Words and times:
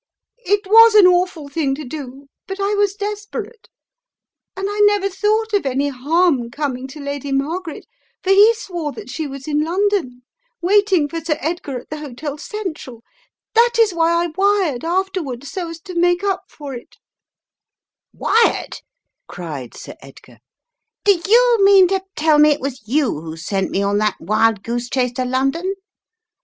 It 0.39 0.65
was 0.65 0.95
an 0.95 1.05
awful 1.05 1.47
thing 1.47 1.75
to 1.75 1.85
do 1.85 2.25
but 2.47 2.59
I 2.59 2.73
was 2.73 2.95
desperate. 2.95 3.69
And 4.57 4.65
I 4.67 4.79
never 4.85 5.07
thought 5.09 5.53
of 5.53 5.63
any 5.63 5.89
harm 5.89 6.49
coming 6.49 6.87
to 6.87 6.99
Lady 6.99 7.31
Mar 7.31 7.61
garet, 7.63 7.83
for 8.23 8.31
he 8.31 8.51
swore 8.55 8.91
that 8.93 9.11
she 9.11 9.27
was 9.27 9.47
in 9.47 9.63
London, 9.63 10.23
waiting 10.59 11.07
for 11.07 11.21
Sir 11.23 11.37
Edgar 11.39 11.79
at 11.81 11.91
the 11.91 11.97
Hotel 11.99 12.39
Central. 12.39 13.03
That 13.53 13.73
is 13.77 13.93
why 13.93 14.23
I 14.25 14.29
wired, 14.35 14.83
afterward, 14.83 15.43
so 15.43 15.69
as 15.69 15.79
to 15.81 15.93
make 15.93 16.23
up 16.23 16.45
for 16.49 16.73
it" 16.73 16.97
i 18.19 18.25
"A 18.25 18.25
Tale 18.25 18.33
Unfolded" 18.33 18.49
301 18.55 18.57
"Wired?" 18.57 18.73
cried 19.67 19.73
Sir 19.75 19.95
Edgar. 20.01 20.39
"Do 21.03 21.21
you 21.31 21.57
mean 21.63 21.87
to 21.89 22.03
tell 22.15 22.39
me 22.39 22.49
it 22.49 22.59
was 22.59 22.87
you 22.87 23.19
who 23.21 23.37
sent 23.37 23.69
me 23.69 23.83
on 23.83 23.99
that 23.99 24.19
wild 24.19 24.63
goose 24.63 24.89
chase 24.89 25.11
to 25.11 25.25
London?" 25.25 25.75